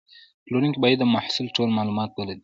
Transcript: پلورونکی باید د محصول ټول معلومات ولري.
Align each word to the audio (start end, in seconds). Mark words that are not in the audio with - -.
پلورونکی 0.45 0.81
باید 0.83 0.99
د 1.01 1.05
محصول 1.15 1.47
ټول 1.55 1.69
معلومات 1.77 2.09
ولري. 2.13 2.39